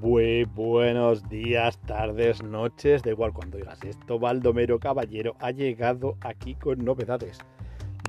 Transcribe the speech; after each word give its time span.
Muy 0.00 0.44
buenos 0.44 1.28
días, 1.28 1.78
tardes, 1.82 2.42
noches, 2.42 3.02
da 3.02 3.10
igual 3.10 3.34
cuando 3.34 3.58
digas 3.58 3.84
esto, 3.84 4.18
Baldomero 4.18 4.78
Caballero 4.78 5.36
ha 5.40 5.50
llegado 5.50 6.16
aquí 6.22 6.54
con 6.54 6.82
novedades. 6.82 7.38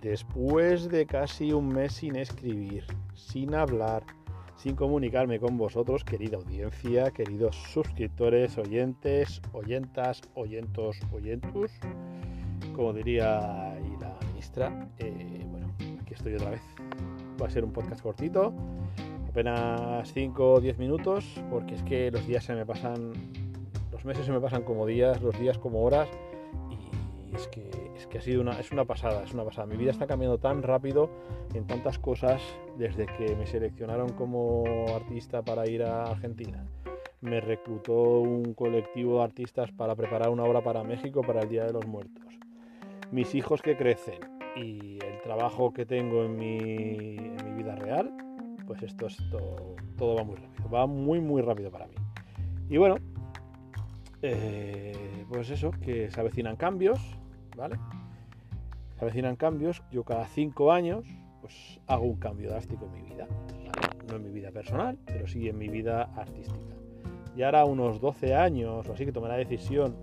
Después 0.02 0.88
de 0.88 1.06
casi 1.06 1.52
un 1.52 1.68
mes 1.68 1.92
sin 1.92 2.16
escribir, 2.16 2.86
sin 3.14 3.54
hablar, 3.56 4.04
sin 4.56 4.78
comunicarme 4.78 5.38
con 5.38 5.58
vosotros, 5.58 6.06
querida 6.06 6.38
audiencia, 6.38 7.12
queridos 7.12 7.58
suscriptores, 7.58 8.58
oyentes, 8.58 9.42
oyentas, 9.52 10.22
oyentos, 10.36 10.98
oyentus, 11.12 11.72
como 12.74 12.94
diría 12.94 13.76
la 14.00 14.18
ministra, 14.30 14.88
eh, 14.98 15.46
bueno, 15.52 15.74
aquí 16.02 16.14
estoy 16.14 16.36
otra 16.36 16.52
vez. 16.52 16.62
Va 17.42 17.48
a 17.48 17.50
ser 17.50 17.66
un 17.66 17.74
podcast 17.74 18.02
cortito, 18.02 18.54
apenas 19.32 20.12
5 20.12 20.54
o 20.54 20.60
10 20.60 20.78
minutos, 20.78 21.26
porque 21.50 21.76
es 21.76 21.84
que 21.84 22.12
los 22.12 22.28
días 22.28 22.44
se 22.44 22.54
me 22.54 22.66
pasan, 22.66 23.14
los 23.90 24.04
meses 24.04 24.26
se 24.26 24.32
me 24.32 24.42
pasan 24.42 24.64
como 24.64 24.86
días, 24.86 25.22
los 25.22 25.40
días 25.40 25.58
como 25.58 25.84
horas, 25.84 26.10
y 26.70 27.34
es 27.34 27.48
que, 27.48 27.70
es 27.96 28.08
que 28.08 28.18
ha 28.18 28.22
sido 28.22 28.42
una, 28.42 28.60
es 28.60 28.74
una 28.74 28.84
pasada, 28.84 29.24
es 29.24 29.34
una 29.34 29.46
pasada. 29.46 29.68
Mi 29.68 29.78
vida 29.78 29.92
está 29.92 30.06
cambiando 30.06 30.38
tan 30.38 30.62
rápido 30.62 31.10
en 31.54 31.66
tantas 31.66 31.98
cosas 31.98 32.42
desde 32.78 33.06
que 33.06 33.34
me 33.38 33.48
seleccionaron 33.48 34.10
como 34.10 34.66
artista 34.94 35.42
para 35.42 35.66
ir 35.66 35.84
a 35.84 36.04
Argentina. 36.04 36.66
Me 37.22 37.40
reclutó 37.40 38.20
un 38.20 38.54
colectivo 38.54 39.20
de 39.20 39.24
artistas 39.24 39.72
para 39.72 39.96
preparar 39.96 40.30
una 40.30 40.44
obra 40.44 40.62
para 40.62 40.84
México 40.84 41.22
para 41.22 41.44
el 41.44 41.48
Día 41.48 41.64
de 41.64 41.72
los 41.72 41.88
Muertos. 41.88 42.26
Mis 43.12 43.34
hijos 43.34 43.62
que 43.62 43.78
crecen 43.78 44.20
y 44.58 45.00
el 45.06 45.22
trabajo 45.24 45.72
que 45.72 45.86
tengo 45.86 46.26
en 46.26 46.36
mi, 46.36 47.16
en 47.16 47.38
mi 47.46 47.64
vida 47.64 47.76
real, 47.76 48.14
pues 48.72 48.84
esto, 48.84 49.08
esto 49.08 49.76
todo 49.98 50.16
va 50.16 50.24
muy 50.24 50.38
rápido, 50.38 50.70
va 50.70 50.88
muy 50.88 51.20
muy 51.20 51.42
rápido 51.42 51.70
para 51.72 51.88
mí. 51.88 51.96
Y 52.70 52.78
bueno, 52.78 52.96
eh, 54.22 55.26
pues 55.28 55.50
eso, 55.50 55.72
que 55.72 56.10
se 56.10 56.22
avecinan 56.22 56.56
cambios, 56.56 56.98
¿vale? 57.58 57.76
Se 58.98 59.04
avecinan 59.04 59.36
cambios, 59.36 59.84
yo 59.92 60.06
cada 60.06 60.26
cinco 60.28 60.72
años 60.72 61.06
pues 61.42 61.82
hago 61.88 62.06
un 62.06 62.16
cambio 62.16 62.50
drástico 62.50 62.86
en 62.86 62.94
mi 62.94 63.02
vida, 63.02 63.28
no 64.08 64.16
en 64.16 64.24
mi 64.24 64.30
vida 64.30 64.52
personal, 64.52 64.98
pero 65.06 65.28
sí 65.28 65.50
en 65.50 65.58
mi 65.58 65.68
vida 65.68 66.04
artística. 66.16 66.74
Y 67.36 67.44
ahora 67.44 67.66
unos 67.66 68.00
12 68.00 68.36
años 68.36 68.88
o 68.88 68.94
así 68.94 69.04
que 69.04 69.12
tomé 69.12 69.28
la 69.28 69.36
decisión 69.36 69.98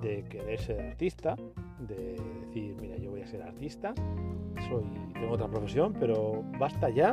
de 0.00 0.22
querer 0.28 0.60
ser 0.60 0.80
artista, 0.80 1.34
de 1.80 2.20
decir, 2.46 2.76
mira, 2.80 2.98
yo 2.98 3.10
voy 3.10 3.22
a 3.22 3.26
ser 3.26 3.42
artista, 3.42 3.94
soy, 4.68 4.84
tengo 5.12 5.32
otra 5.32 5.48
profesión, 5.48 5.92
pero 5.98 6.44
basta 6.56 6.88
ya 6.88 7.12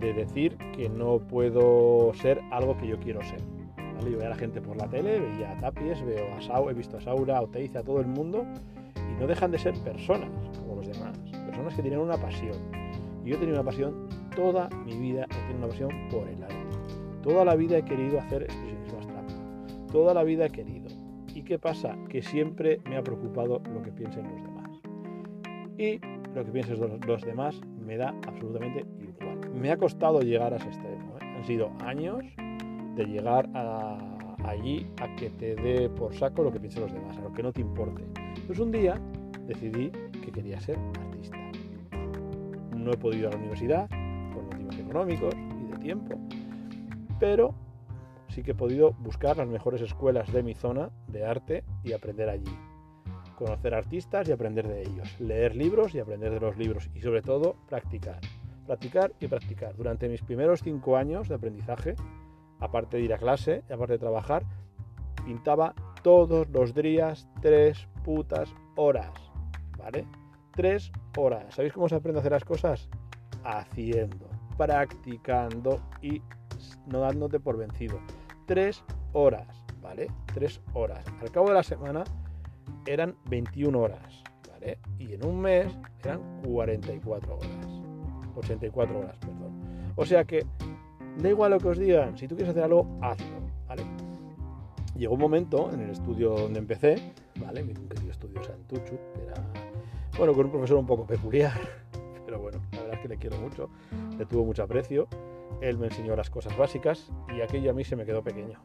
de 0.00 0.12
decir 0.12 0.56
que 0.76 0.88
no 0.88 1.18
puedo 1.18 2.12
ser 2.14 2.40
algo 2.50 2.76
que 2.76 2.88
yo 2.88 2.98
quiero 2.98 3.22
ser. 3.22 3.40
¿vale? 3.76 4.10
Yo 4.10 4.16
veía 4.16 4.26
a 4.26 4.30
la 4.30 4.36
gente 4.36 4.60
por 4.60 4.76
la 4.76 4.88
tele, 4.88 5.20
veía 5.20 5.52
a 5.52 5.60
Tapies, 5.60 6.04
veo 6.04 6.34
a 6.34 6.42
Sau, 6.42 6.68
he 6.70 6.74
visto 6.74 6.96
a 6.96 7.00
Saura, 7.00 7.38
a 7.38 7.42
Oteiza, 7.42 7.80
a 7.80 7.82
todo 7.82 8.00
el 8.00 8.06
mundo, 8.06 8.44
y 8.96 9.20
no 9.20 9.26
dejan 9.26 9.50
de 9.50 9.58
ser 9.58 9.74
personas 9.80 10.30
como 10.58 10.76
los 10.76 10.86
demás, 10.86 11.16
personas 11.46 11.74
que 11.74 11.82
tienen 11.82 12.00
una 12.00 12.16
pasión. 12.16 12.56
Y 13.24 13.30
yo 13.30 13.36
he 13.36 13.38
tenido 13.38 13.60
una 13.60 13.64
pasión 13.64 14.08
toda 14.34 14.68
mi 14.84 14.96
vida, 14.96 15.24
he 15.24 15.48
tenido 15.48 15.58
una 15.58 15.68
pasión 15.68 15.90
por 16.10 16.28
el 16.28 16.42
arte. 16.42 16.56
Toda 17.22 17.44
la 17.44 17.54
vida 17.54 17.78
he 17.78 17.84
querido 17.84 18.18
hacer 18.18 18.42
expresionismo 18.42 18.98
abstracto. 18.98 19.34
Toda 19.90 20.12
la 20.12 20.24
vida 20.24 20.46
he 20.46 20.50
querido. 20.50 20.88
¿Y 21.34 21.42
qué 21.42 21.58
pasa? 21.58 21.96
Que 22.08 22.22
siempre 22.22 22.80
me 22.88 22.96
ha 22.96 23.02
preocupado 23.02 23.62
lo 23.72 23.82
que 23.82 23.90
piensen 23.90 24.24
los 24.24 24.42
demás. 24.42 24.70
Y 25.78 26.00
lo 26.34 26.44
que 26.44 26.50
piensen 26.50 26.78
los, 27.06 27.22
demás 27.22 27.60
me 27.78 27.96
da 27.96 28.14
absolutamente 28.26 28.84
igual. 28.98 29.38
Me 29.54 29.70
ha 29.70 29.76
costado 29.76 30.20
llegar 30.20 30.52
a 30.52 30.56
ese 30.56 30.68
extremo. 30.68 31.16
¿eh? 31.20 31.24
Han 31.36 31.44
sido 31.44 31.70
años 31.84 32.24
de 32.96 33.04
llegar 33.04 33.48
a, 33.54 33.98
allí 34.44 34.86
a 35.00 35.14
que 35.16 35.30
te 35.30 35.54
dé 35.54 35.88
por 35.88 36.14
saco 36.14 36.42
lo 36.42 36.52
que 36.52 36.60
piensen 36.60 36.82
los 36.82 36.92
demás, 36.92 37.16
a 37.18 37.22
lo 37.22 37.32
que 37.32 37.42
no 37.42 37.52
te 37.52 37.60
importe. 37.60 38.02
Pues 38.46 38.58
un 38.58 38.72
día 38.72 39.00
decidí 39.46 39.90
que 39.90 40.32
quería 40.32 40.60
ser 40.60 40.78
artista. 41.00 41.36
No 42.76 42.92
he 42.92 42.96
podido 42.96 43.20
ir 43.20 43.26
a 43.28 43.30
la 43.30 43.36
universidad 43.36 43.88
por 44.32 44.44
motivos 44.44 44.78
económicos 44.78 45.34
y 45.34 45.72
de 45.72 45.78
tiempo, 45.78 46.18
pero 47.18 47.54
sí 48.28 48.42
que 48.42 48.50
he 48.50 48.54
podido 48.54 48.92
buscar 48.92 49.36
las 49.36 49.48
mejores 49.48 49.80
escuelas 49.80 50.32
de 50.32 50.42
mi 50.42 50.54
zona 50.54 50.90
de 51.08 51.24
arte 51.24 51.64
y 51.84 51.92
aprender 51.92 52.28
allí. 52.28 52.50
Conocer 53.36 53.74
artistas 53.74 54.28
y 54.28 54.32
aprender 54.32 54.68
de 54.68 54.82
ellos. 54.82 55.20
Leer 55.20 55.56
libros 55.56 55.94
y 55.94 56.00
aprender 56.00 56.32
de 56.32 56.40
los 56.40 56.56
libros. 56.56 56.88
Y 56.94 57.00
sobre 57.00 57.22
todo, 57.22 57.56
practicar. 57.68 58.20
Practicar 58.66 59.12
y 59.20 59.26
practicar. 59.26 59.76
Durante 59.76 60.08
mis 60.08 60.22
primeros 60.22 60.60
cinco 60.62 60.96
años 60.96 61.28
de 61.28 61.34
aprendizaje, 61.34 61.96
aparte 62.60 62.96
de 62.96 63.02
ir 63.02 63.14
a 63.14 63.18
clase 63.18 63.62
y 63.68 63.72
aparte 63.72 63.94
de 63.94 63.98
trabajar, 63.98 64.44
pintaba 65.24 65.74
todos 66.02 66.48
los 66.50 66.74
días 66.74 67.28
tres 67.42 67.88
putas 68.04 68.54
horas. 68.76 69.12
¿Vale? 69.78 70.06
Tres 70.52 70.92
horas. 71.16 71.54
¿Sabéis 71.54 71.72
cómo 71.72 71.88
se 71.88 71.96
aprende 71.96 72.18
a 72.18 72.20
hacer 72.20 72.32
las 72.32 72.44
cosas? 72.44 72.88
Haciendo, 73.44 74.28
practicando 74.56 75.80
y 76.00 76.22
no 76.86 77.00
dándote 77.00 77.40
por 77.40 77.56
vencido. 77.56 77.98
Tres 78.46 78.84
horas, 79.12 79.64
¿vale? 79.82 80.08
Tres 80.32 80.60
horas. 80.72 81.04
Al 81.20 81.30
cabo 81.30 81.48
de 81.48 81.54
la 81.54 81.62
semana 81.62 82.04
eran 82.86 83.14
21 83.26 83.78
horas. 83.78 84.22
Y 84.98 85.12
en 85.12 85.26
un 85.26 85.40
mes 85.40 85.76
eran 86.02 86.20
44 86.42 87.36
horas. 87.36 87.48
84 88.36 88.98
horas, 88.98 89.16
perdón. 89.18 89.52
O 89.96 90.06
sea 90.06 90.24
que 90.24 90.46
da 91.18 91.28
igual 91.28 91.50
lo 91.50 91.58
que 91.58 91.68
os 91.68 91.78
digan, 91.78 92.16
si 92.16 92.26
tú 92.26 92.34
quieres 92.34 92.50
hacer 92.50 92.64
algo, 92.64 92.86
hazlo. 93.02 93.44
Llegó 94.96 95.14
un 95.14 95.20
momento 95.20 95.70
en 95.72 95.80
el 95.80 95.90
estudio 95.90 96.30
donde 96.30 96.60
empecé, 96.60 97.12
¿vale? 97.40 97.64
Mi 97.64 97.74
querido 97.74 98.12
estudio 98.12 98.42
Santuchu, 98.44 98.96
que 99.14 99.24
era, 99.26 99.34
bueno, 100.16 100.32
con 100.34 100.46
un 100.46 100.52
profesor 100.52 100.78
un 100.78 100.86
poco 100.86 101.04
peculiar, 101.04 101.58
pero 102.24 102.38
bueno, 102.38 102.60
la 102.70 102.78
verdad 102.78 102.94
es 102.94 103.00
que 103.00 103.08
le 103.08 103.16
quiero 103.16 103.36
mucho, 103.38 103.68
le 104.16 104.24
tuvo 104.24 104.44
mucho 104.44 104.62
aprecio, 104.62 105.08
él 105.60 105.78
me 105.78 105.86
enseñó 105.86 106.14
las 106.14 106.30
cosas 106.30 106.56
básicas 106.56 107.10
y 107.36 107.40
aquello 107.40 107.72
a 107.72 107.74
mí 107.74 107.82
se 107.82 107.96
me 107.96 108.04
quedó 108.04 108.22
pequeño. 108.22 108.60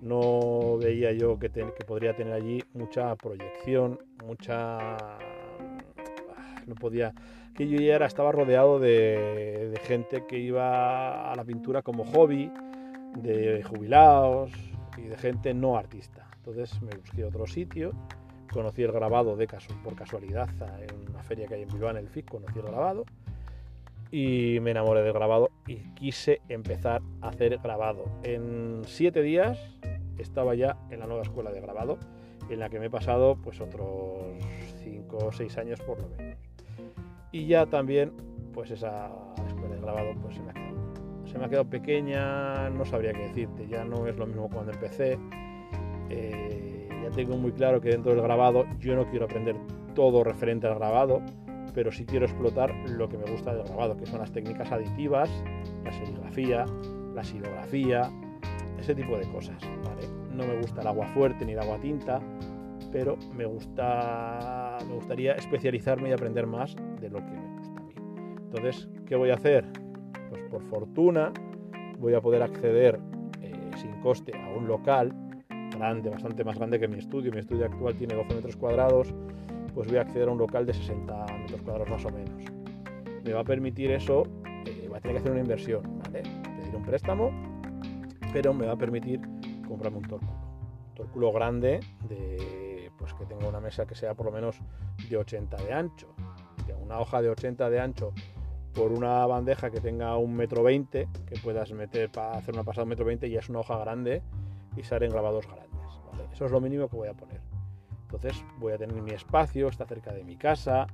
No 0.00 0.78
veía 0.78 1.12
yo 1.12 1.38
que, 1.38 1.50
podría 1.86 2.14
tener 2.14 2.32
allí 2.32 2.62
mucha 2.74 3.14
proyección, 3.16 3.98
mucha... 4.24 4.96
No 6.66 6.74
podía... 6.74 7.12
Que 7.54 7.66
yo 7.66 7.78
ya 7.78 7.96
estaba 8.06 8.30
rodeado 8.30 8.78
de, 8.78 9.76
gente 9.84 10.24
que 10.28 10.38
iba 10.38 11.32
a 11.32 11.34
la 11.34 11.44
pintura 11.44 11.82
como 11.82 12.04
hobby, 12.04 12.52
de 13.16 13.64
jubilados 13.64 14.52
y 14.96 15.02
de 15.02 15.16
gente 15.16 15.54
no 15.54 15.76
artista. 15.76 16.28
Entonces 16.36 16.80
me 16.80 16.90
busqué 16.96 17.24
otro 17.24 17.46
sitio, 17.46 17.92
conocí 18.52 18.84
el 18.84 18.92
grabado 18.92 19.36
por 19.82 19.96
casualidad 19.96 20.48
en 20.80 21.10
una 21.10 21.22
feria 21.24 21.48
que 21.48 21.54
hay 21.54 21.62
en 21.62 21.68
Bilbao, 21.68 21.90
en 21.90 21.96
el 21.96 22.08
FIC, 22.08 22.30
conocí 22.30 22.60
el 22.60 22.66
grabado 22.66 23.04
y 24.10 24.58
me 24.60 24.70
enamoré 24.70 25.02
del 25.02 25.12
grabado 25.12 25.50
y 25.66 25.76
quise 25.94 26.40
empezar 26.48 27.02
a 27.20 27.28
hacer 27.28 27.58
grabado. 27.58 28.04
En 28.22 28.82
siete 28.86 29.22
días 29.22 29.58
estaba 30.18 30.54
ya 30.54 30.76
en 30.90 31.00
la 31.00 31.06
nueva 31.06 31.22
escuela 31.22 31.50
de 31.50 31.60
grabado, 31.60 31.98
en 32.48 32.60
la 32.60 32.68
que 32.68 32.78
me 32.78 32.86
he 32.86 32.90
pasado 32.90 33.36
pues 33.42 33.60
otros 33.60 34.38
cinco 34.82 35.18
o 35.18 35.32
seis 35.32 35.56
años 35.58 35.80
por 35.80 36.00
lo 36.00 36.08
menos. 36.16 36.38
Y 37.32 37.46
ya 37.46 37.66
también 37.66 38.12
pues 38.52 38.70
esa 38.70 39.10
escuela 39.46 39.74
de 39.74 39.80
grabado 39.80 40.14
pues 40.20 40.36
se 40.36 40.42
me 40.42 40.50
ha 40.50 40.54
quedado. 40.54 40.78
Se 41.26 41.38
me 41.38 41.44
ha 41.44 41.48
quedado 41.48 41.68
pequeña, 41.68 42.70
no 42.70 42.84
sabría 42.84 43.12
qué 43.12 43.28
decirte, 43.28 43.68
ya 43.68 43.84
no 43.84 44.06
es 44.06 44.16
lo 44.16 44.26
mismo 44.26 44.48
cuando 44.48 44.72
empecé. 44.72 45.18
Eh, 46.10 46.88
ya 47.02 47.10
tengo 47.10 47.36
muy 47.36 47.52
claro 47.52 47.80
que 47.80 47.90
dentro 47.90 48.12
del 48.12 48.22
grabado 48.22 48.64
yo 48.78 48.96
no 48.96 49.06
quiero 49.10 49.26
aprender 49.26 49.56
todo 49.94 50.24
referente 50.24 50.66
al 50.66 50.76
grabado, 50.76 51.20
pero 51.74 51.92
sí 51.92 52.06
quiero 52.06 52.24
explotar 52.24 52.74
lo 52.88 53.08
que 53.08 53.18
me 53.18 53.30
gusta 53.30 53.54
del 53.54 53.64
grabado, 53.64 53.96
que 53.96 54.06
son 54.06 54.20
las 54.20 54.32
técnicas 54.32 54.72
aditivas, 54.72 55.30
la 55.84 55.92
serigrafía, 55.92 56.64
la 57.14 57.24
silografía, 57.24 58.10
ese 58.78 58.94
tipo 58.94 59.16
de 59.16 59.30
cosas. 59.30 59.60
¿vale? 59.84 60.08
No 60.34 60.46
me 60.46 60.60
gusta 60.60 60.80
el 60.80 60.86
agua 60.86 61.06
fuerte 61.08 61.44
ni 61.44 61.52
el 61.52 61.58
agua 61.58 61.78
tinta, 61.78 62.20
pero 62.92 63.16
me, 63.34 63.44
gusta, 63.44 64.78
me 64.86 64.94
gustaría 64.94 65.32
especializarme 65.32 66.10
y 66.10 66.12
aprender 66.12 66.46
más 66.46 66.76
de 67.00 67.10
lo 67.10 67.18
que 67.18 67.32
me 67.32 67.58
gusta 67.58 67.80
a 67.80 67.82
mí. 67.82 67.92
Entonces, 68.44 68.88
¿qué 69.06 69.16
voy 69.16 69.30
a 69.30 69.34
hacer? 69.34 69.64
Pues 70.30 70.42
por 70.50 70.62
fortuna 70.64 71.32
voy 71.98 72.14
a 72.14 72.20
poder 72.20 72.42
acceder 72.42 73.00
eh, 73.42 73.70
sin 73.76 73.92
coste 74.00 74.32
a 74.36 74.56
un 74.56 74.68
local 74.68 75.12
grande, 75.76 76.10
bastante 76.10 76.44
más 76.44 76.56
grande 76.56 76.78
que 76.78 76.88
mi 76.88 76.98
estudio. 76.98 77.32
Mi 77.32 77.38
estudio 77.40 77.66
actual 77.66 77.94
tiene 77.96 78.14
12 78.14 78.34
metros 78.34 78.56
cuadrados 78.56 79.14
pues 79.78 79.86
voy 79.90 79.98
a 79.98 80.00
acceder 80.00 80.28
a 80.28 80.32
un 80.32 80.38
local 80.38 80.66
de 80.66 80.74
60 80.74 81.26
metros 81.40 81.62
cuadrados 81.62 81.88
más 81.88 82.04
o 82.04 82.10
menos. 82.10 82.44
Me 83.24 83.32
va 83.32 83.42
a 83.42 83.44
permitir 83.44 83.92
eso, 83.92 84.24
eh, 84.66 84.86
voy 84.88 84.98
a 84.98 85.00
tener 85.00 85.14
que 85.14 85.20
hacer 85.20 85.30
una 85.30 85.40
inversión, 85.40 85.82
¿vale? 86.02 86.22
Pedir 86.22 86.74
un 86.74 86.82
préstamo, 86.82 87.30
pero 88.32 88.52
me 88.52 88.66
va 88.66 88.72
a 88.72 88.76
permitir 88.76 89.20
comprarme 89.66 89.98
un 89.98 90.08
tórculo. 90.08 90.32
Un 90.88 90.94
tórculo 90.94 91.32
grande, 91.32 91.80
de, 92.08 92.90
pues 92.98 93.14
que 93.14 93.24
tenga 93.26 93.46
una 93.46 93.60
mesa 93.60 93.86
que 93.86 93.94
sea 93.94 94.14
por 94.14 94.26
lo 94.26 94.32
menos 94.32 94.60
de 95.08 95.16
80 95.16 95.56
de 95.56 95.72
ancho. 95.72 96.08
Una 96.82 97.00
hoja 97.00 97.20
de 97.20 97.28
80 97.28 97.68
de 97.68 97.80
ancho 97.80 98.12
por 98.72 98.92
una 98.92 99.26
bandeja 99.26 99.70
que 99.70 99.80
tenga 99.80 100.16
un 100.16 100.34
metro 100.34 100.62
veinte, 100.62 101.08
que 101.26 101.38
puedas 101.40 101.70
meter 101.72 102.10
para 102.10 102.32
hacer 102.32 102.54
una 102.54 102.64
pasada 102.64 102.84
un 102.84 102.90
metro 102.90 103.04
veinte 103.04 103.26
y 103.26 103.36
es 103.36 103.48
una 103.48 103.60
hoja 103.60 103.76
grande 103.78 104.22
y 104.76 104.82
salen 104.84 105.10
grabados 105.10 105.46
grandes. 105.46 105.68
Eso 106.32 106.46
es 106.46 106.52
lo 106.52 106.60
mínimo 106.60 106.88
que 106.88 106.96
voy 106.96 107.08
a 107.08 107.14
poner. 107.14 107.40
Entonces 108.02 108.42
voy 108.58 108.72
a 108.72 108.78
tener 108.78 109.02
mi 109.02 109.10
espacio, 109.10 109.68
está 109.68 109.84
cerca 109.84 110.12
de 110.12 110.24
mi 110.24 110.36
casa, 110.36 110.86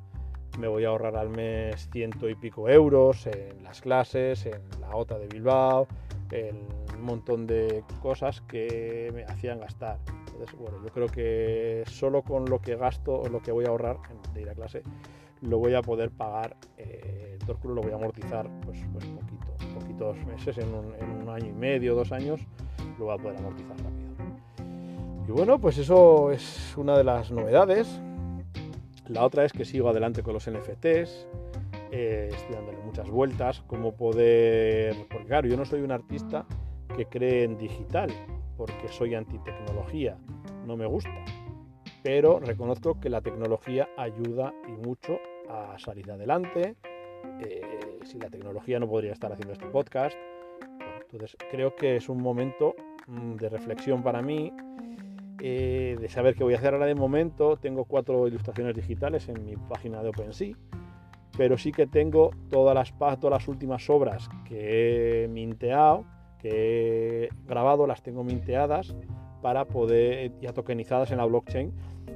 me 0.59 0.67
voy 0.67 0.85
a 0.85 0.89
ahorrar 0.89 1.17
al 1.17 1.29
mes 1.29 1.89
ciento 1.93 2.29
y 2.29 2.35
pico 2.35 2.69
euros 2.69 3.27
en 3.27 3.63
las 3.63 3.81
clases, 3.81 4.47
en 4.47 4.63
la 4.81 4.97
OTA 4.97 5.19
de 5.19 5.29
Bilbao, 5.29 5.87
en 6.31 6.67
montón 7.05 7.47
de 7.47 7.85
cosas 8.03 8.41
que 8.43 9.11
me 9.15 9.25
hacían 9.25 9.61
gastar. 9.61 9.99
Entonces, 10.33 10.59
bueno, 10.59 10.79
yo 10.83 10.91
creo 10.91 11.07
que 11.07 11.85
solo 11.87 12.23
con 12.23 12.47
lo 12.47 12.61
que 12.61 12.77
gasto 12.77 13.21
o 13.21 13.29
lo 13.29 13.41
que 13.41 13.53
voy 13.53 13.67
a 13.67 13.69
ahorrar 13.69 13.99
de 14.33 14.43
ir 14.43 14.49
a 14.49 14.55
clase, 14.55 14.83
lo 15.41 15.59
voy 15.59 15.75
a 15.75 15.83
poder 15.83 16.11
pagar, 16.11 16.57
eh, 16.77 17.39
el 17.41 17.75
lo 17.75 17.83
voy 17.83 17.93
a 17.93 17.97
amortizar 17.97 18.49
pues, 18.65 18.81
pues 18.93 19.05
poquito, 19.07 19.79
poquitos 19.79 20.17
meses, 20.27 20.59
en 20.59 20.75
un, 20.75 20.95
en 20.99 21.11
un 21.11 21.29
año 21.29 21.47
y 21.47 21.53
medio, 21.53 21.95
dos 21.95 22.13
años, 22.13 22.41
lo 22.99 23.07
voy 23.07 23.15
a 23.15 23.19
poder 23.19 23.39
amortizar 23.39 23.77
rápido. 23.77 24.15
Y 25.29 25.33
bueno, 25.33 25.59
pues 25.59 25.79
eso 25.79 26.31
es 26.31 26.75
una 26.77 26.97
de 26.97 27.05
las 27.05 27.31
novedades. 27.31 28.01
La 29.09 29.25
otra 29.25 29.45
es 29.45 29.53
que 29.53 29.65
sigo 29.65 29.89
adelante 29.89 30.23
con 30.23 30.35
los 30.35 30.49
NFTs, 30.51 31.29
eh, 31.93 32.31
estoy 32.33 32.57
dándole 32.57 32.79
muchas 32.79 33.09
vueltas, 33.09 33.63
cómo 33.67 33.95
poder... 33.95 35.07
Porque 35.11 35.27
claro, 35.27 35.47
yo 35.47 35.57
no 35.57 35.65
soy 35.65 35.83
un 35.83 35.93
artista 35.93 36.47
que 36.97 37.07
cree 37.07 37.45
en 37.45 37.59
digital, 37.59 38.11
porque 38.57 38.89
soy 38.89 39.15
antitecnología, 39.15 40.17
no 40.67 40.77
me 40.77 40.87
gusta. 40.87 41.25
Pero 42.03 42.39
reconozco 42.39 43.01
que 43.01 43.09
la 43.09 43.21
tecnología 43.21 43.89
ayuda 43.97 44.53
y 44.69 44.73
mucho 44.87 45.19
a 45.49 45.79
salir 45.79 46.11
adelante. 46.11 46.77
Eh, 47.41 47.63
sin 48.05 48.21
la 48.21 48.29
tecnología 48.29 48.79
no 48.79 48.89
podría 48.89 49.13
estar 49.13 49.33
haciendo 49.33 49.55
este 49.55 49.67
podcast. 49.67 50.17
entonces 51.11 51.37
creo 51.51 51.75
que 51.75 51.97
es 51.97 52.09
un 52.09 52.23
momento 52.23 52.75
mm, 53.07 53.37
de 53.37 53.49
reflexión 53.49 54.03
para 54.03 54.21
mí, 54.21 54.53
eh, 55.41 55.97
de 55.99 56.09
saber 56.09 56.35
qué 56.35 56.45
voy 56.45 56.55
a 56.55 56.59
hacer 56.59 56.75
ahora 56.75 56.87
de 56.87 56.95
momento. 56.95 57.57
Tengo 57.57 57.85
cuatro 57.87 58.29
ilustraciones 58.29 58.75
digitales 58.75 59.29
en 59.29 59.45
mi 59.45 59.57
página 59.57 60.03
de 60.03 60.11
OpenSea 60.11 60.55
pero 61.37 61.59
sí 61.59 61.73
que 61.73 61.87
tengo 61.87 62.31
todas 62.51 62.75
las, 62.75 62.97
todas 63.21 63.43
las 63.43 63.49
últimas 63.49 63.89
obras 63.91 64.29
que 64.45 65.25
he 65.25 65.29
minteado, 65.29 66.05
he 66.45 67.29
grabado, 67.47 67.87
las 67.87 68.03
tengo 68.03 68.25
minteadas 68.25 68.95
para 69.43 69.67
poder, 69.67 70.33
ya 70.41 70.53
tokenizadas 70.53 71.11
en 71.11 71.19
la 71.19 71.25
blockchain, 71.25 71.73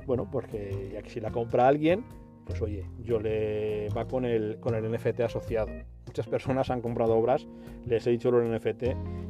bueno, 0.07 0.29
porque 0.31 0.91
ya 0.93 1.03
que 1.03 1.11
si 1.11 1.21
la 1.21 1.31
compra 1.31 1.69
alguien, 1.69 2.05
pues 2.45 2.63
oye, 2.63 2.87
yo 3.03 3.21
le 3.21 3.89
va 3.91 4.07
con 4.07 4.25
el, 4.25 4.59
con 4.61 4.75
el 4.75 4.91
NFT 4.91 5.21
asociado. 5.21 5.71
Muchas 6.07 6.27
personas 6.27 6.71
han 6.71 6.81
comprado 6.81 7.15
obras, 7.15 7.47
les 7.85 8.07
he 8.07 8.11
dicho 8.11 8.31
el 8.31 8.51
NFT 8.51 8.83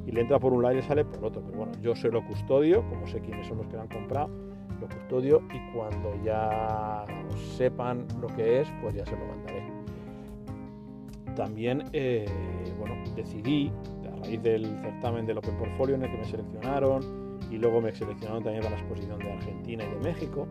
y 0.07 0.13
le 0.13 0.21
entra 0.21 0.39
por 0.39 0.53
un 0.53 0.63
lado 0.63 0.75
y 0.75 0.77
le 0.79 0.83
sale 0.83 1.05
por 1.05 1.25
otro. 1.25 1.43
Pero 1.45 1.59
bueno, 1.59 1.73
yo 1.83 1.97
se 1.97 2.09
lo 2.09 2.25
custodio, 2.25 2.89
como 2.89 3.07
sé 3.09 3.21
quiénes 3.21 3.49
son 3.49 3.59
los 3.59 3.67
que 3.67 3.75
lo 3.75 3.83
han 3.83 3.89
comprado, 3.89 4.29
lo 4.81 4.87
custodio 4.87 5.43
y 5.53 5.73
cuando 5.77 6.15
ya 6.25 7.05
sepan 7.57 8.07
lo 8.21 8.29
que 8.29 8.61
es, 8.61 8.69
pues 8.81 8.95
ya 8.95 9.05
se 9.05 9.17
lo 9.17 9.27
mandaré 9.27 9.79
también 11.39 11.85
eh, 11.93 12.27
bueno, 12.81 12.97
decidí, 13.15 13.71
a 14.19 14.25
raíz 14.25 14.43
del 14.43 14.67
certamen 14.83 15.27
del 15.27 15.39
Open 15.39 15.57
Portfolio 15.57 15.95
en 15.95 16.05
el 16.05 16.11
que 16.11 16.19
me 16.19 16.25
seleccionaron 16.25 17.39
y 17.51 17.57
luego 17.57 17.81
me 17.81 17.93
seleccionaron 17.93 18.43
también 18.43 18.63
para 18.63 18.77
la 18.77 18.81
exposición 18.83 19.19
de 19.19 19.33
Argentina 19.33 19.85
y 19.85 19.89
de 19.89 20.01
México, 20.01 20.47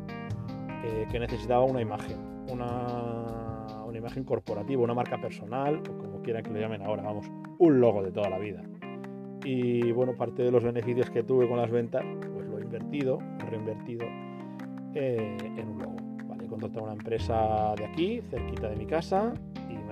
eh, 0.83 1.07
que 1.11 1.19
necesitaba 1.19 1.63
una 1.63 1.81
imagen, 1.81 2.17
una, 2.49 3.83
una 3.85 3.97
imagen 3.97 4.23
corporativa, 4.23 4.81
una 4.83 4.93
marca 4.93 5.19
personal, 5.19 5.81
o 5.89 5.97
como 5.97 6.21
quieran 6.21 6.43
que 6.43 6.51
lo 6.51 6.59
llamen 6.59 6.81
ahora, 6.81 7.03
vamos, 7.03 7.27
un 7.59 7.79
logo 7.79 8.03
de 8.03 8.11
toda 8.11 8.29
la 8.29 8.39
vida. 8.39 8.63
Y 9.43 9.91
bueno, 9.91 10.15
parte 10.15 10.43
de 10.43 10.51
los 10.51 10.63
beneficios 10.63 11.09
que 11.09 11.23
tuve 11.23 11.47
con 11.47 11.57
las 11.57 11.69
ventas, 11.69 12.03
pues 12.33 12.47
lo 12.47 12.57
he 12.57 12.63
invertido, 12.63 13.19
reinvertido 13.49 14.05
eh, 14.93 15.37
en 15.57 15.69
un 15.69 15.79
logo. 15.79 15.95
¿vale? 16.27 16.45
He 16.45 16.47
contratado 16.47 16.83
una 16.83 16.93
empresa 16.93 17.73
de 17.77 17.85
aquí, 17.85 18.21
cerquita 18.29 18.69
de 18.69 18.75
mi 18.75 18.85
casa, 18.85 19.33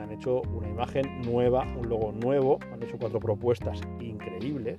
han 0.06 0.12
hecho 0.12 0.42
una 0.54 0.70
imagen 0.70 1.22
nueva, 1.24 1.64
un 1.64 1.90
logo 1.90 2.12
nuevo, 2.12 2.60
han 2.72 2.82
hecho 2.84 2.98
cuatro 2.98 3.20
propuestas 3.20 3.82
increíbles. 4.00 4.78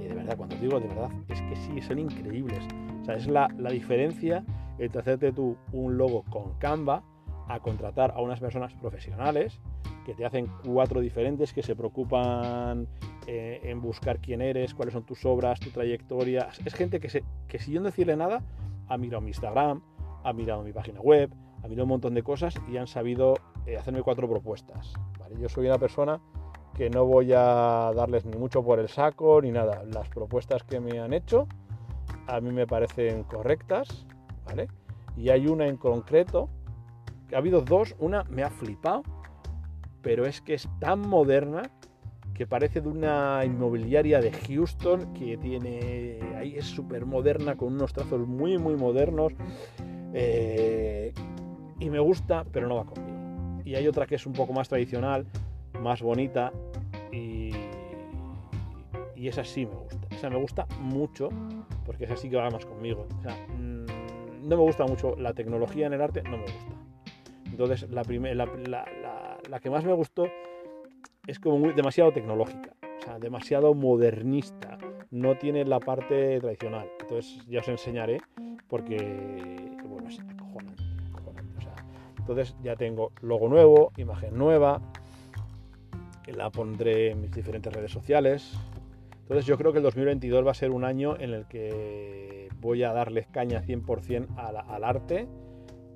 Y 0.00 0.08
de 0.08 0.14
verdad, 0.14 0.36
cuando 0.36 0.56
digo 0.56 0.80
de 0.80 0.88
verdad, 0.88 1.10
es 1.28 1.40
que 1.42 1.56
sí, 1.56 1.80
son 1.82 1.98
increíbles. 1.98 2.64
O 3.02 3.04
sea, 3.04 3.16
es 3.16 3.26
la, 3.26 3.48
diferencia 3.70 4.44
entre 4.78 5.00
hacerte 5.00 5.32
tú 5.32 5.56
un 5.72 5.98
logo 5.98 6.24
con 6.30 6.54
Canva 6.58 7.02
a 7.48 7.60
contratar 7.60 8.12
a 8.16 8.22
unas 8.22 8.40
personas 8.40 8.72
profesionales 8.74 9.60
que 10.04 10.14
te 10.14 10.24
hacen 10.24 10.48
cuatro 10.64 11.00
diferentes, 11.00 11.52
que 11.52 11.62
se 11.62 11.76
preocupan 11.76 12.88
eh, 13.26 13.60
en 13.64 13.80
buscar 13.80 14.20
quién 14.20 14.40
eres, 14.40 14.74
cuáles 14.74 14.94
son 14.94 15.04
tus 15.04 15.24
obras, 15.26 15.60
tu 15.60 15.70
trayectoria. 15.70 16.48
Es 16.64 16.74
gente 16.74 16.98
que, 16.98 17.10
se, 17.10 17.24
que 17.46 17.58
sin 17.58 17.74
yo 17.74 17.82
decirle 17.82 18.16
nada, 18.16 18.42
ha 18.88 18.96
mirado 18.96 19.20
mi 19.20 19.28
Instagram, 19.28 19.82
ha 20.24 20.32
mirado 20.32 20.62
mi 20.62 20.72
página 20.72 21.00
web, 21.00 21.30
ha 21.62 21.68
mirado 21.68 21.84
un 21.84 21.90
montón 21.90 22.14
de 22.14 22.22
cosas 22.22 22.54
y 22.68 22.76
han 22.76 22.86
sabido 22.86 23.34
eh, 23.66 23.76
hacerme 23.76 24.02
cuatro 24.02 24.28
propuestas. 24.28 24.94
Yo 25.40 25.48
soy 25.48 25.66
una 25.66 25.78
persona 25.78 26.20
que 26.74 26.88
no 26.90 27.04
voy 27.04 27.32
a 27.32 27.90
darles 27.94 28.24
ni 28.24 28.36
mucho 28.36 28.62
por 28.62 28.78
el 28.78 28.88
saco 28.88 29.40
ni 29.42 29.50
nada. 29.50 29.82
Las 29.84 30.08
propuestas 30.08 30.62
que 30.62 30.80
me 30.80 31.00
han 31.00 31.12
hecho 31.12 31.48
a 32.26 32.40
mí 32.40 32.52
me 32.52 32.66
parecen 32.66 33.24
correctas, 33.24 34.06
¿vale? 34.44 34.68
Y 35.16 35.30
hay 35.30 35.46
una 35.46 35.66
en 35.66 35.76
concreto, 35.76 36.48
ha 37.32 37.38
habido 37.38 37.62
dos, 37.62 37.94
una 37.98 38.24
me 38.24 38.42
ha 38.42 38.50
flipado, 38.50 39.02
pero 40.02 40.26
es 40.26 40.40
que 40.40 40.54
es 40.54 40.68
tan 40.80 41.00
moderna 41.00 41.62
que 42.34 42.46
parece 42.46 42.82
de 42.82 42.88
una 42.88 43.42
inmobiliaria 43.44 44.20
de 44.20 44.30
Houston 44.30 45.14
que 45.14 45.38
tiene, 45.38 46.18
ahí 46.36 46.56
es 46.56 46.66
súper 46.66 47.06
moderna 47.06 47.56
con 47.56 47.72
unos 47.72 47.94
trazos 47.94 48.26
muy 48.26 48.58
muy 48.58 48.76
modernos 48.76 49.32
eh, 50.12 51.14
y 51.78 51.90
me 51.90 51.98
gusta, 51.98 52.44
pero 52.52 52.68
no 52.68 52.76
va 52.76 52.84
conmigo 52.84 53.16
y 53.66 53.74
hay 53.74 53.88
otra 53.88 54.06
que 54.06 54.14
es 54.14 54.24
un 54.24 54.32
poco 54.32 54.52
más 54.52 54.68
tradicional, 54.68 55.26
más 55.82 56.00
bonita 56.00 56.52
y, 57.12 57.50
esa 59.16 59.42
sí 59.42 59.66
me 59.66 59.74
gusta. 59.74 60.06
Esa 60.10 60.30
me 60.30 60.36
gusta 60.36 60.66
mucho 60.80 61.30
porque 61.84 62.04
esa 62.04 62.16
sí 62.16 62.30
que 62.30 62.36
va 62.36 62.48
más 62.48 62.64
conmigo. 62.64 63.08
O 63.18 63.22
sea, 63.22 63.34
mm, 63.58 64.48
no 64.48 64.56
me 64.56 64.62
gusta 64.62 64.86
mucho 64.86 65.16
la 65.16 65.34
tecnología 65.34 65.88
en 65.88 65.94
el 65.94 66.00
arte, 66.00 66.22
no 66.22 66.36
me 66.36 66.42
gusta. 66.44 66.76
Entonces, 67.46 67.90
la, 67.90 68.04
la, 68.04 69.38
la, 69.50 69.60
que 69.60 69.68
más 69.68 69.84
me 69.84 69.92
gustó 69.94 70.28
es 71.26 71.40
como 71.40 71.58
muy, 71.58 71.72
demasiado 71.72 72.12
tecnológica, 72.12 72.76
o 73.00 73.04
sea, 73.04 73.18
demasiado 73.18 73.74
modernista, 73.74 74.78
no 75.10 75.36
tiene 75.36 75.64
la 75.64 75.80
parte 75.80 76.38
tradicional. 76.38 76.88
Entonces, 77.00 77.44
ya 77.48 77.60
os 77.60 77.68
enseñaré 77.68 78.20
porque, 78.68 78.96
bueno. 79.88 80.35
Entonces 82.28 82.56
ya 82.60 82.74
tengo 82.74 83.12
logo 83.22 83.48
nuevo, 83.48 83.92
imagen 83.96 84.36
nueva, 84.36 84.82
la 86.26 86.50
pondré 86.50 87.12
en 87.12 87.20
mis 87.20 87.30
diferentes 87.30 87.72
redes 87.72 87.92
sociales. 87.92 88.52
Entonces 89.22 89.46
yo 89.46 89.56
creo 89.56 89.70
que 89.70 89.78
el 89.78 89.84
2022 89.84 90.44
va 90.44 90.50
a 90.50 90.54
ser 90.54 90.72
un 90.72 90.82
año 90.82 91.16
en 91.16 91.32
el 91.32 91.46
que 91.46 92.48
voy 92.60 92.82
a 92.82 92.92
darles 92.92 93.28
caña 93.28 93.62
100% 93.62 94.26
al, 94.38 94.56
al 94.56 94.82
arte 94.82 95.28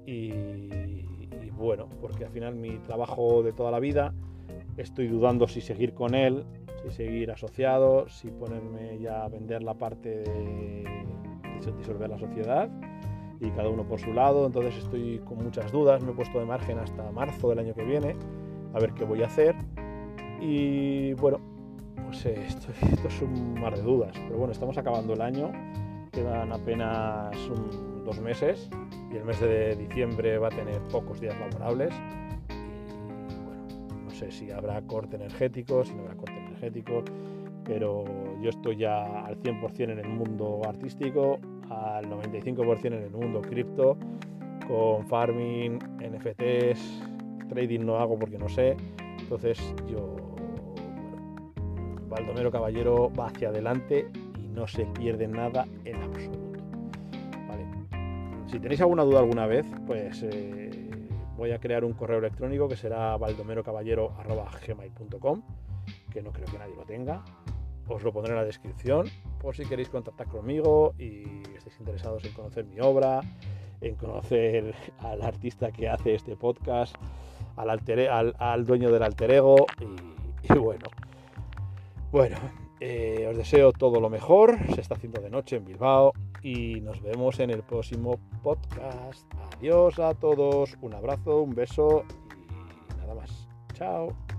y, 0.07 0.31
y, 0.31 1.51
bueno, 1.53 1.89
porque 2.01 2.27
al 2.27 2.31
final 2.31 2.55
mi 2.55 2.79
trabajo 2.79 3.43
de 3.43 3.53
toda 3.53 3.73
la 3.73 3.81
vida 3.81 4.15
estoy 4.77 5.09
dudando 5.09 5.49
si 5.49 5.61
seguir 5.61 5.95
con 5.95 6.15
él, 6.15 6.45
si 6.85 6.93
seguir 6.93 7.33
asociado, 7.33 8.09
si 8.09 8.29
ponerme 8.31 9.01
ya 9.01 9.25
a 9.25 9.29
vender 9.29 9.65
la 9.65 9.75
parte 9.75 10.21
de 10.21 10.85
disolver 11.77 12.09
la 12.09 12.19
sociedad 12.19 12.71
y 13.41 13.51
cada 13.51 13.71
uno 13.71 13.85
por 13.85 13.99
su 13.99 14.13
lado, 14.13 14.47
entonces 14.47 14.77
estoy 14.77 15.19
con 15.21 15.43
muchas 15.43 15.73
dudas, 15.73 16.03
me 16.03 16.13
he 16.13 16.15
puesto 16.15 16.39
de 16.39 16.45
margen 16.45 16.79
hasta 16.79 17.11
marzo 17.11 17.49
del 17.49 17.59
año 17.59 17.75
que 17.75 17.85
viene, 17.85 18.15
a 18.75 18.79
ver 18.79 18.93
qué 18.93 19.05
voy 19.05 19.23
a 19.23 19.27
hacer. 19.27 19.57
Y 20.41 21.15
bueno, 21.15 21.41
pues 22.05 22.27
eh, 22.27 22.45
esto, 22.47 22.69
es 23.07 23.23
un 23.23 23.55
mar 23.55 23.75
de 23.75 23.83
dudas, 23.83 24.13
pero 24.27 24.39
bueno, 24.39 24.53
estamos 24.53 24.77
acabando 24.77 25.15
el 25.15 25.23
año, 25.23 25.51
quedan 26.13 26.53
apenas 26.53 27.35
dos 28.05 28.21
meses 28.21 28.69
y 29.13 29.17
el 29.17 29.25
mes 29.25 29.41
de 29.41 29.75
diciembre 29.77 30.39
va 30.39 30.49
a 30.49 30.51
tener 30.51 30.81
pocos 30.89 31.21
días 31.21 31.39
laborables. 31.39 31.95
Bueno, 33.45 34.03
no 34.05 34.11
sé 34.11 34.31
si 34.31 34.51
habrá 34.51 34.83
corte 34.83 35.17
energético, 35.17 35.85
si 35.85 35.95
no 35.95 36.03
habrá 36.03 36.17
corte 36.17 36.37
energético, 36.37 37.03
pero 37.65 38.05
yo 38.43 38.51
estoy 38.51 38.77
ya 38.77 39.25
al 39.25 39.41
100% 39.41 39.93
en 39.93 39.99
el 39.99 40.09
mundo 40.09 40.61
artístico, 40.67 41.39
al 41.71 42.07
95% 42.07 42.87
en 42.87 42.93
el 42.95 43.11
mundo 43.11 43.41
cripto, 43.41 43.97
con 44.67 45.07
farming, 45.07 45.79
NFTs, 45.99 47.03
trading 47.49 47.81
no 47.81 47.97
hago 47.97 48.19
porque 48.19 48.39
no 48.39 48.49
sé. 48.49 48.77
Entonces 49.19 49.59
yo, 49.89 50.17
Baldomero 52.09 52.51
Caballero 52.51 53.11
va 53.19 53.29
hacia 53.29 53.49
adelante 53.49 54.09
y 54.39 54.49
no 54.49 54.67
se 54.67 54.85
pierde 54.87 55.29
nada 55.29 55.67
en 55.85 56.03
absoluto. 56.03 56.51
Si 58.51 58.59
tenéis 58.59 58.81
alguna 58.81 59.05
duda 59.05 59.21
alguna 59.21 59.47
vez, 59.47 59.65
pues 59.87 60.25
eh, 60.25 60.91
voy 61.37 61.53
a 61.53 61.61
crear 61.61 61.85
un 61.85 61.93
correo 61.93 62.19
electrónico 62.19 62.69
que 62.69 62.75
será 62.75 63.17
baldomerocaballero.gmail.com, 63.17 65.43
que 66.11 66.21
no 66.21 66.33
creo 66.33 66.47
que 66.47 66.59
nadie 66.59 66.75
lo 66.75 66.83
tenga. 66.83 67.23
Os 67.87 68.03
lo 68.03 68.13
pondré 68.13 68.33
en 68.33 68.39
la 68.39 68.45
descripción 68.45 69.07
por 69.41 69.57
si 69.57 69.65
queréis 69.65 69.89
contactar 69.89 70.29
conmigo 70.29 70.95
y 70.99 71.23
estáis 71.57 71.79
interesados 71.79 72.25
en 72.25 72.33
conocer 72.33 72.67
mi 72.67 72.81
obra, 72.81 73.21
en 73.81 73.95
conocer 73.97 74.75
al 75.01 75.23
artista 75.23 75.73
que 75.73 75.89
hace 75.89 76.15
este 76.15 76.37
podcast, 76.37 76.95
al, 77.57 78.65
dueño 78.67 78.91
del 78.91 79.03
alter 79.03 79.33
ego 79.33 79.67
y, 80.49 80.59
bueno. 80.59 80.87
Bueno, 82.11 82.37
eh, 82.81 83.27
os 83.31 83.37
deseo 83.37 83.73
todo 83.73 84.01
lo 84.01 84.11
mejor. 84.11 84.59
Se 84.75 84.81
está 84.81 84.95
haciendo 84.95 85.21
de 85.21 85.31
noche 85.31 85.57
en 85.57 85.65
Bilbao 85.65 86.13
y 86.43 86.81
nos 86.81 87.01
vemos 87.03 87.39
en 87.39 87.51
el 87.51 87.63
próximo 87.63 88.19
podcast. 88.43 89.33
Adiós 89.57 89.99
a 89.99 90.15
todos, 90.15 90.77
un 90.81 90.95
abrazo, 90.95 91.41
un 91.41 91.55
beso 91.55 92.05
y 92.35 92.99
nada 92.99 93.15
más. 93.15 93.49
Chao. 93.75 94.30